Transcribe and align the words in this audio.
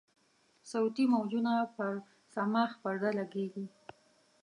صوتي 0.71 1.05
موجونه 1.13 1.53
پر 1.75 1.91
صماخ 2.33 2.71
پرده 2.81 3.09
لګیږي. 3.19 3.65